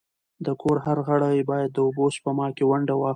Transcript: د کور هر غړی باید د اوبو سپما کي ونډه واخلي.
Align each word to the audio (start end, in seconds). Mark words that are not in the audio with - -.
د 0.45 0.47
کور 0.61 0.77
هر 0.85 0.97
غړی 1.07 1.39
باید 1.49 1.69
د 1.73 1.77
اوبو 1.85 2.05
سپما 2.15 2.47
کي 2.55 2.63
ونډه 2.67 2.93
واخلي. 2.97 3.09